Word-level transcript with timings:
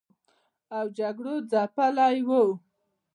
او 0.77 0.85
جګړو 0.97 1.33
ځپلي 1.51 2.17
و 2.27 2.29